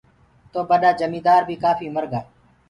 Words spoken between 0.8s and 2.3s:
جميٚندآر بي ڪآڦي مرگا۔